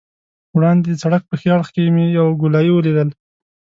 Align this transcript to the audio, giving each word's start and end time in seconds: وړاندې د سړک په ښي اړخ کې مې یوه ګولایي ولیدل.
وړاندې 0.55 0.87
د 0.91 0.97
سړک 1.03 1.23
په 1.29 1.35
ښي 1.39 1.47
اړخ 1.55 1.67
کې 1.75 1.93
مې 1.95 2.05
یوه 2.17 2.31
ګولایي 2.41 2.71
ولیدل. 2.73 3.09